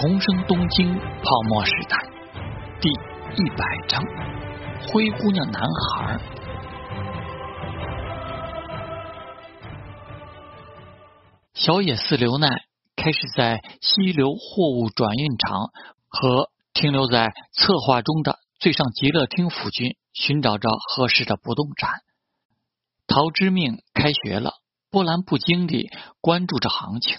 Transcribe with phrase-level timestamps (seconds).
[0.00, 1.98] 重生东京泡沫时代
[2.80, 4.02] 第一百章：
[4.86, 6.18] 灰姑娘男孩。
[11.52, 12.48] 小野寺留奈
[12.96, 15.70] 开始在溪流货物转运场
[16.08, 22.00] 和停留在策划中的最上极乐厅附近寻找着合适的不动产。
[23.06, 24.54] 陶之命开学了，
[24.88, 25.90] 波澜不惊地
[26.22, 27.18] 关注着行情，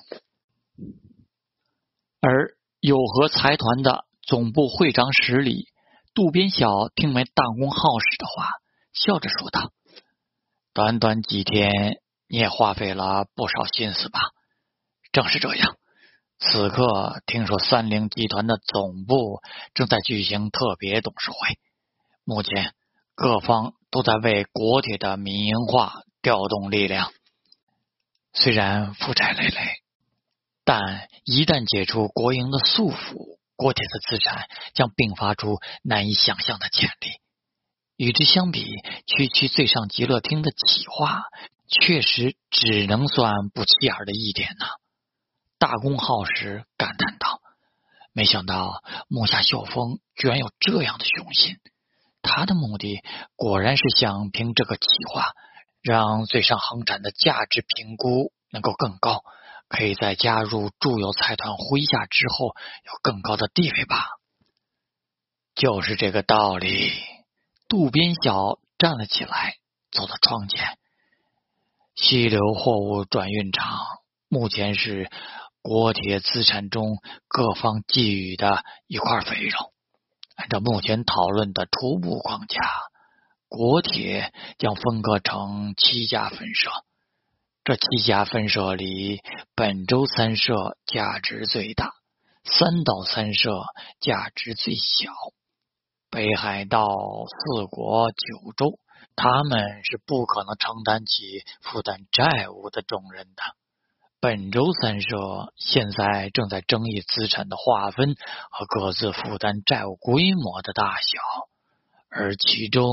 [2.22, 2.56] 而。
[2.82, 5.68] 有和财团的总部会长室里，
[6.16, 8.50] 渡边晓听完大公浩时的话，
[8.92, 9.70] 笑着说道
[10.74, 14.20] ：“短短几天，你也花费了不少心思吧？”
[15.14, 15.78] 正是这样。
[16.40, 19.42] 此刻听说三菱集团的总部
[19.76, 21.60] 正在举行特别董事会，
[22.24, 22.74] 目前
[23.14, 27.12] 各方都在为国铁的民营化调动力量。
[28.34, 29.81] 虽然负债累累。
[30.74, 37.10] 但一旦解除国营的束缚，国铁的资产将迸发出难以想象的潜力。
[37.98, 41.24] 与之相比，区区最上极乐厅的企划，
[41.68, 44.66] 确实只能算不起眼的一点呢。
[45.60, 47.42] 大公好时感叹道
[48.16, 51.58] ：“没想到木下秀峰居然有这样的雄心，
[52.22, 53.02] 他的目的
[53.36, 55.34] 果然是想凭这个企划，
[55.82, 59.22] 让最上航展的价值评估能够更高。”
[59.72, 62.48] 可以在加入住友财团麾下之后
[62.84, 64.06] 有更高的地位吧？
[65.56, 66.92] 就是这个道理。
[67.70, 69.56] 渡边晓站了起来，
[69.90, 70.78] 走到窗前。
[71.96, 73.78] 溪流货物转运厂
[74.28, 75.10] 目前是
[75.62, 76.98] 国铁资产中
[77.30, 79.72] 各方觊觎的一块肥肉。
[80.36, 82.60] 按照目前讨论的初步框架，
[83.48, 86.70] 国铁将分割成七家分社。
[87.72, 89.22] 这七家分社里，
[89.56, 91.94] 本州三社价值最大，
[92.44, 93.62] 三岛三社
[94.02, 95.14] 价值最小。
[96.10, 96.86] 北海道、
[97.30, 98.78] 四国、九州，
[99.16, 103.42] 他们是不可能承担起负担债务的重任的。
[104.20, 108.16] 本州三社现在正在争议资产的划分
[108.50, 111.22] 和各自负担债务规模的大小，
[112.10, 112.92] 而其中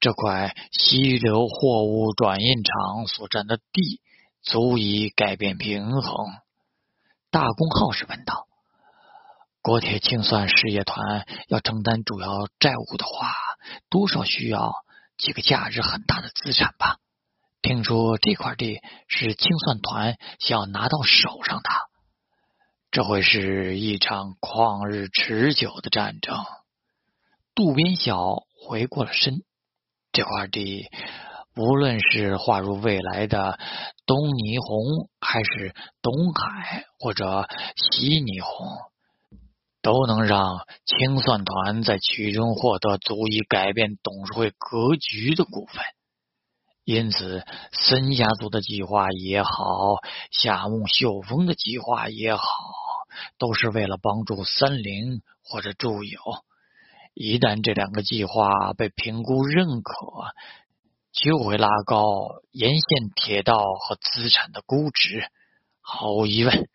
[0.00, 4.00] 这块溪流货物转运厂所占的地。
[4.46, 6.14] 足以改变平衡。
[7.32, 8.46] 大公号是问道
[9.60, 13.34] ：“国铁清算事业团要承担主要债务的话，
[13.90, 14.72] 多少需要
[15.18, 16.98] 几个价值很大的资产吧？
[17.60, 21.70] 听说这块地是清算团想要拿到手上的，
[22.92, 26.38] 这会是一场旷日持久的战争。”
[27.56, 29.42] 渡边晓回过了身，
[30.12, 30.88] 这块地。
[31.56, 33.58] 无论是划入未来的
[34.04, 38.66] 东霓虹，还是东海或者西霓虹，
[39.80, 45.82] 都能让清算团在其中获得足以改变董事会格局的股份。
[46.84, 47.42] 因此，
[47.72, 49.50] 森家族的计划也好，
[50.30, 52.44] 夏目秀峰的计划也好，
[53.38, 56.20] 都是为了帮助森林或者住友。
[57.14, 59.94] 一旦这两个计划被评估认可，
[61.26, 62.04] 就会拉高
[62.52, 65.28] 沿线铁道和资产的估值。
[65.80, 66.68] 毫无疑问，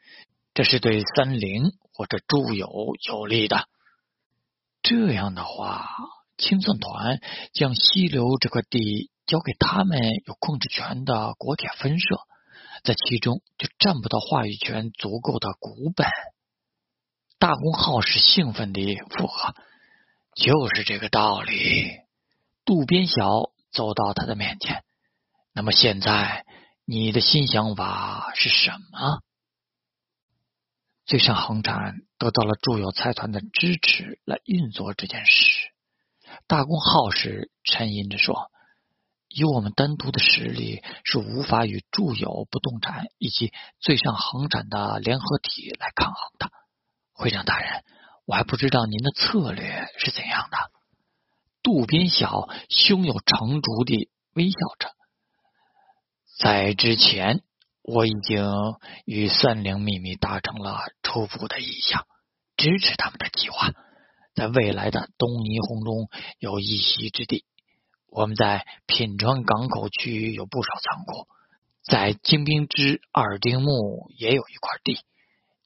[0.53, 2.67] 这是对三菱或者住友
[3.07, 3.69] 有利的。
[4.81, 5.87] 这样的话，
[6.37, 7.21] 清算团
[7.53, 12.19] 将溪流这块地交给他们有控制权的国铁分社，
[12.83, 16.09] 在其中就占不到话语权足够的股本。
[17.39, 19.55] 大公号是兴奋地附和
[20.35, 21.89] ：“就是这个道理。”
[22.65, 23.50] 渡边晓。
[23.71, 24.83] 走到他的面前，
[25.53, 26.45] 那么现在
[26.85, 29.21] 你的新想法是什么？
[31.05, 35.71] 最上航展得到了住友财团的支持来运作这件事。
[36.47, 38.49] 大公浩时沉吟着说
[39.27, 46.49] ：“以我们单独的实力是无法与住友不动产以及最上航展的联合体来抗衡的。”
[47.11, 47.83] 会长大人，
[48.25, 50.57] 我还不知道您的策略是怎样的。
[51.63, 54.89] 渡边晓胸有成竹地微笑着，
[56.39, 57.43] 在之前
[57.83, 58.45] 我已经
[59.05, 62.05] 与三菱秘密达成了初步的意向，
[62.57, 63.71] 支持他们的计划，
[64.33, 66.09] 在未来的东霓虹中
[66.39, 67.45] 有一席之地。
[68.07, 71.27] 我们在品川港口区域有不少仓库，
[71.83, 74.99] 在精兵之二丁目也有一块地。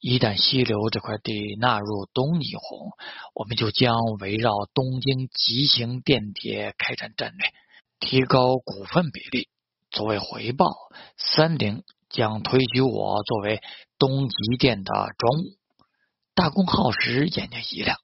[0.07, 2.91] 一旦溪流这块地纳入东霓虹，
[3.33, 7.49] 我们就将围绕东京急行电铁开展战略，
[7.99, 9.49] 提高股份比例。
[9.89, 10.67] 作为回报，
[11.17, 13.63] 三菱将推举我作为
[13.97, 15.57] 东极电的专务。
[16.35, 17.97] 大公耗时眼睛一亮，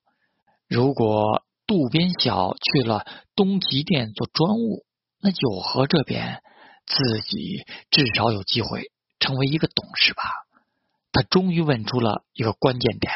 [0.68, 3.06] 如果渡边晓去了
[3.36, 4.88] 东极电做专务，
[5.22, 6.42] 那九和这边
[6.88, 8.86] 自己至少有机会
[9.20, 10.24] 成为一个董事吧。
[11.12, 13.14] 他终于问出了一个关键点：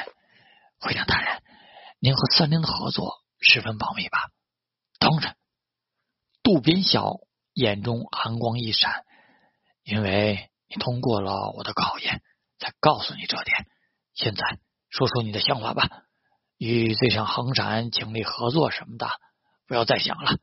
[0.79, 1.41] 会长大人，
[1.99, 4.29] 您和三菱的合作十分保密吧？
[4.99, 5.35] 当然。
[6.43, 7.21] 渡边晓
[7.53, 9.03] 眼中寒光一闪，
[9.83, 12.21] 因为你通过了我的考验，
[12.59, 13.65] 才告诉你这点。
[14.13, 14.59] 现在
[14.89, 16.03] 说说你的想法吧，
[16.57, 19.09] 与最上恒闪请立合作什么的，
[19.65, 20.37] 不要再想了。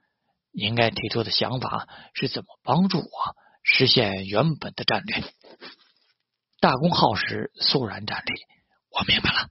[0.50, 5.22] 你应该提出的想法是怎么帮助我实现原本的战略。
[6.62, 8.32] 大功耗时肃然站立，
[8.88, 9.48] 我明白了。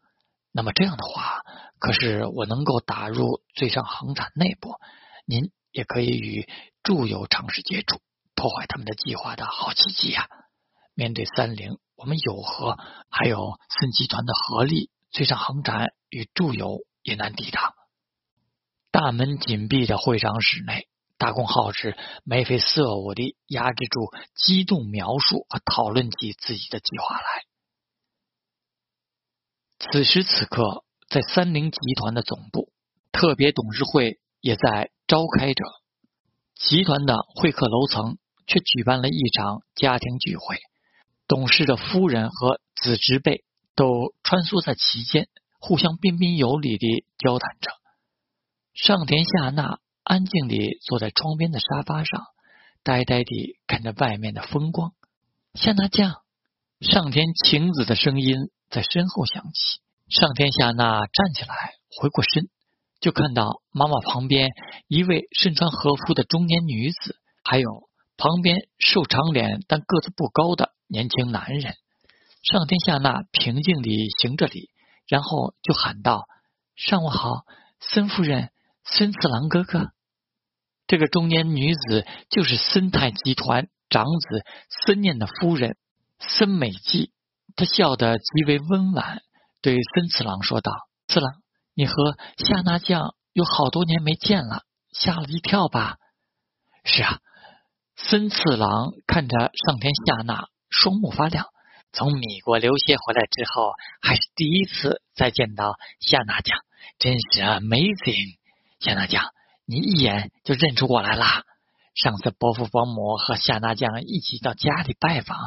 [0.54, 1.44] 那么这样的话，
[1.78, 4.80] 可是我能够打入最上恒产内部，
[5.28, 5.52] 您。
[5.74, 6.50] 也可以与
[6.84, 8.02] 驻友尝试接触，
[8.36, 10.28] 破坏他们的计划的好契机呀！
[10.96, 12.78] 面对三菱，我们有和
[13.10, 17.74] 还有森集团的合力，最上航展与驻友也难抵挡。
[18.92, 20.90] 大门紧闭的会场室内，
[21.22, 27.46] 大公号是眉飞色舞地压制住激动描述和讨论起自己的计划来。
[29.78, 32.72] 此时此刻，在三菱集团的总部，
[33.12, 34.90] 特别董事会也在。
[35.08, 35.66] 召开着，
[36.56, 40.58] 集团的会客楼层却举办了一场家庭聚会，
[41.28, 43.44] 董事的夫人和子侄辈
[43.76, 45.28] 都穿梭在其间，
[45.60, 47.72] 互相彬彬有礼地交谈着。
[48.74, 52.24] 上田夏娜安静地坐在窗边的沙发上，
[52.84, 54.94] 呆呆地看着外面的风光。
[55.54, 56.16] 夏娜酱，
[56.80, 58.38] 上天晴子的声音
[58.70, 59.82] 在身后响起。
[60.10, 62.50] 上天夏娜站起来，回过身。
[63.00, 64.50] 就看到妈妈旁边
[64.88, 71.76] 一位身穿和服的中年女子，还有旁边瘦长脸但个子不高的年轻男人。
[72.44, 74.70] 上天下那平静地行着礼，
[75.08, 76.26] 然后就喊道
[76.76, 77.46] ：“上午好，
[77.80, 78.52] 森夫人，
[78.84, 79.92] 孙次郎哥哥。”
[80.88, 84.44] 这个中年女子就是森泰集团长子
[84.86, 85.78] 森念的夫人
[86.20, 87.12] 森美纪。
[87.56, 89.22] 她笑得极为温婉，
[89.62, 90.72] 对孙次郎说道
[91.08, 91.42] ：“次郎。”
[91.74, 95.98] 你和夏娜酱有好多年没见了，吓了一跳吧？
[96.84, 97.20] 是啊，
[97.96, 101.46] 森次郎看着上天夏娜，双目发亮。
[101.94, 106.60] 从米国留学回来之后，还是第一次再见到夏娜酱，
[107.00, 108.38] 真是 amazing！
[108.82, 109.24] 夏娜酱，
[109.66, 111.44] 你一眼就认出我来啦。
[111.96, 115.38] 上次伯父伯母和夏娜酱一起到家里拜访，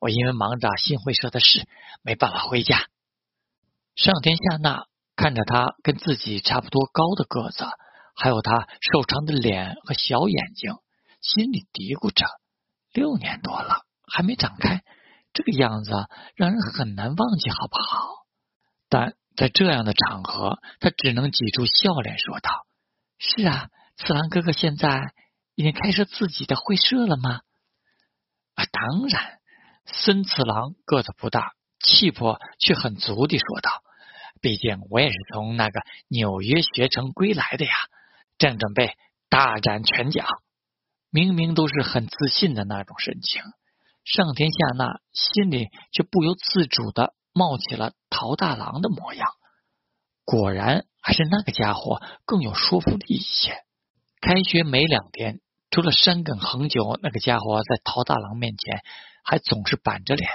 [0.00, 1.68] 我因为忙着新会社的事，
[2.02, 2.86] 没办法回家。
[3.94, 4.86] 上天夏娜。
[5.20, 7.64] 看着他跟自己差不多高的个子，
[8.14, 10.76] 还有他瘦长的脸和小眼睛，
[11.20, 12.24] 心里嘀咕着：
[12.92, 14.84] 六年多了还没长开，
[15.32, 15.90] 这个样子
[16.36, 17.98] 让人很难忘记，好不好？
[18.88, 22.64] 但在这样的场合，他只能挤出笑脸说道
[23.18, 25.12] ：“是啊，次郎哥哥现在
[25.54, 27.40] 已经开设自己的会社了吗？”
[28.54, 29.38] 啊，当然。
[29.90, 33.82] 孙次郎个子不大，气魄却很足地说道。
[34.42, 37.72] 毕竟我也是从那个纽约学成归来的呀，
[38.36, 38.92] 正准备
[39.30, 40.26] 大展拳脚。
[41.10, 43.42] 明明都是很自信的那种神情，
[44.04, 49.26] 上天下那心里却不由自主的冒起了陶大郎的模样。
[50.30, 53.64] 果然还是那个家伙更有说服力一些。
[54.20, 58.82] 开学没两天，除了山梗恒久那个家伙在陶大郎面前
[59.24, 60.28] 还总是板着脸，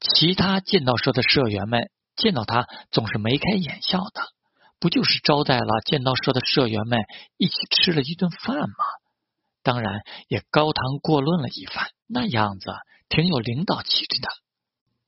[0.00, 1.92] 其他剑道社的社员们。
[2.16, 4.20] 见到他总是眉开眼笑的，
[4.80, 6.98] 不就是招待了剑道社的社员们
[7.36, 8.84] 一起吃了一顿饭吗？
[9.62, 12.72] 当然也高谈阔论了一番，那样子
[13.08, 14.28] 挺有领导气质的。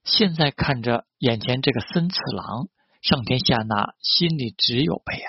[0.05, 2.69] 现在看着眼前这个森次郎，
[3.03, 5.29] 上天下那心里只有悲哀。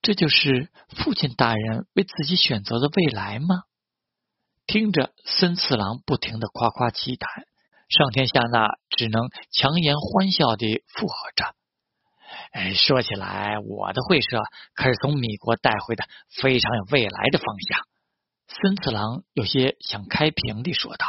[0.00, 3.64] 这就是父亲大人为自己选择的未来吗？
[4.66, 7.44] 听着森次郎不停的夸夸其谈。
[7.88, 11.54] 上天下那只能强颜欢笑地附和着。
[12.52, 14.40] 哎，说起来，我的会社
[14.74, 16.04] 可是从米国带回的
[16.40, 17.80] 非常有未来的方向。
[18.48, 21.06] 孙次郎有些想开屏地说道：“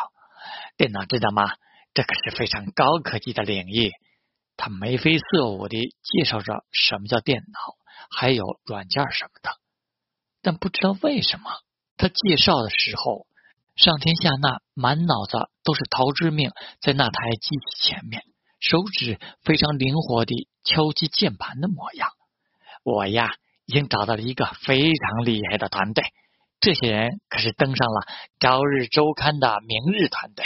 [0.78, 1.54] 电脑知道吗？
[1.94, 3.92] 这可是非常高科技的领域。”
[4.58, 7.76] 他眉飞色舞地介绍着什么叫电脑，
[8.10, 9.52] 还有软件什么的。
[10.42, 11.50] 但不知道为什么，
[11.98, 13.28] 他介绍的时候。
[13.76, 18.24] 上天下那满脑子都是陶之命在那台机器前面，
[18.62, 22.08] 手指非常灵活地敲击键盘的模样。
[22.84, 23.36] 我呀，
[23.66, 26.06] 已经找到了一个非常厉害的团队，
[26.62, 28.02] 这些人可是登上了
[28.40, 30.46] 《朝日周刊》的明日团队。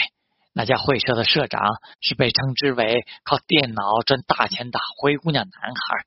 [0.60, 1.62] 那家会社的社长
[2.02, 6.06] 是被称之为靠电脑赚大钱的灰姑娘男孩。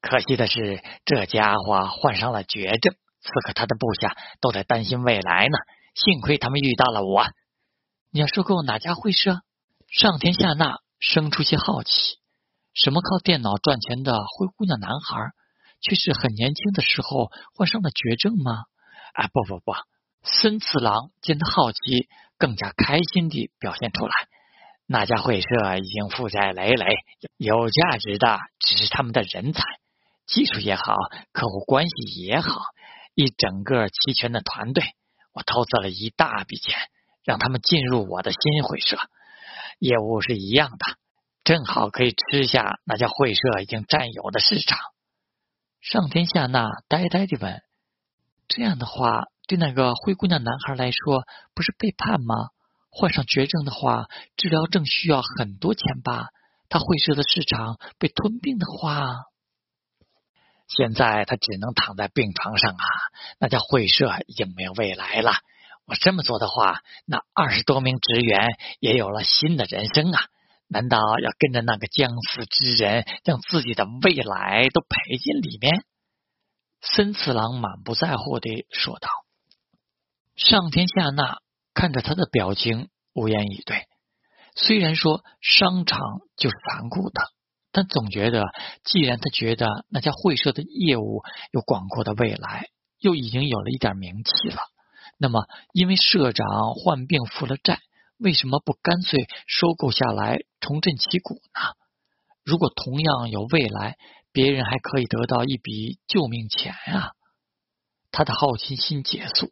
[0.00, 5.58] 可惜的是，这家伙患上了绝症，此刻他的部下都在担心未来呢。
[5.94, 7.26] 幸亏他们遇到了我。
[8.10, 9.42] 你要收购哪家会社？
[9.88, 11.92] 上天下那生出些好奇。
[12.72, 15.32] 什么靠电脑赚钱的灰姑娘男孩，
[15.82, 18.52] 却是很年轻的时候患上了绝症吗？
[19.12, 19.74] 啊，不不不！
[20.22, 22.08] 森次郎见他好奇，
[22.42, 24.12] 更加开心地表现出来。
[24.84, 25.46] 那家会社
[25.78, 26.96] 已经负债累累，
[27.36, 29.62] 有价值的只是他们的人才。
[30.26, 30.96] 技术也好，
[31.30, 32.50] 客户关系也好，
[33.14, 34.82] 一整个齐全的团队。
[35.32, 36.76] 我投资了一大笔钱，
[37.22, 38.98] 让他们进入我的新会社，
[39.78, 40.96] 业务是一样的，
[41.44, 44.80] 正好可以吃下那家会社已经占有的市场。
[45.80, 47.62] 上天下那呆呆地问
[48.48, 52.50] ：“这样的话，对那个灰姑娘男孩来说，不是背叛吗？
[52.90, 54.06] 患上绝症的话，
[54.36, 56.28] 治疗正需要很多钱吧？
[56.68, 59.06] 他会社的市场被吞并的话……”
[60.68, 62.86] 现在他只能躺在病床上啊！
[63.38, 65.32] 那家会社已经没有未来了。
[65.84, 70.22] 我这么做的话，那二十多名职员也有了新的人生啊！
[70.68, 75.84] 难道要跟着那个将死之人，将自己的未来都赔进里面？
[76.80, 79.08] 森次郎满不在乎地说道。
[80.44, 81.38] 上天下那
[81.74, 83.86] 看着他的表情，无言以对。
[84.56, 86.00] 虽然说商场
[86.36, 87.22] 就是残酷的。
[87.74, 88.44] 但总觉得，
[88.84, 91.22] 既然他觉得那家会社的业务
[91.52, 92.66] 有广阔的未来，
[92.98, 94.60] 又已经有了一点名气了，
[95.16, 97.78] 那么因为社长患病负了债，
[98.18, 101.74] 为什么不干脆收购下来重振旗鼓呢？
[102.44, 103.96] 如果同样有未来，
[104.32, 107.12] 别人还可以得到一笔救命钱啊！
[108.10, 109.50] 他的好奇心结束，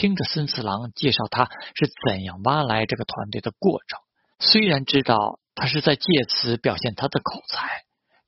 [0.00, 4.00] 听着孙次郎介绍他是怎样挖来这个团队的过程，
[4.38, 5.38] 虽然知道。
[5.52, 7.82] 他是在借此表现他的口才，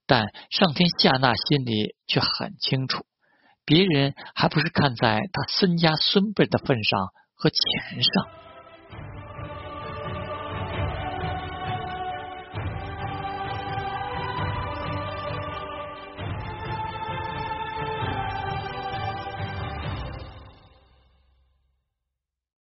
[0.07, 3.07] 但上天下那心里却很清楚，
[3.65, 8.29] 别人还不是看在他孙家孙辈的份上和钱上。